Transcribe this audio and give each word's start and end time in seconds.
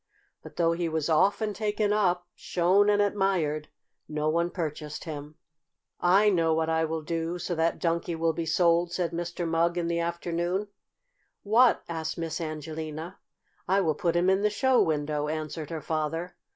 But, 0.41 0.55
though 0.55 0.71
he 0.71 0.89
was 0.89 1.09
often 1.09 1.53
taken 1.53 1.93
up, 1.93 2.27
shown 2.33 2.89
and 2.89 2.99
admired, 3.03 3.67
no 4.09 4.29
one 4.29 4.49
purchased 4.49 5.03
him. 5.03 5.35
"I 5.99 6.31
know 6.31 6.55
what 6.55 6.71
I 6.71 6.85
will 6.85 7.03
do, 7.03 7.37
so 7.37 7.53
that 7.53 7.77
Donkey 7.77 8.15
will 8.15 8.33
be 8.33 8.47
sold!" 8.47 8.91
said 8.91 9.11
Mr. 9.11 9.47
Mugg 9.47 9.77
in 9.77 9.85
the 9.87 9.99
afternoon. 9.99 10.69
"What?" 11.43 11.83
asked 11.87 12.17
Miss 12.17 12.41
Angelina. 12.41 13.19
"I 13.67 13.81
will 13.81 13.93
put 13.93 14.15
him 14.15 14.27
in 14.27 14.41
the 14.41 14.49
show 14.49 14.81
window," 14.81 15.27
answered 15.27 15.69
her 15.69 15.81
father. 15.81 16.35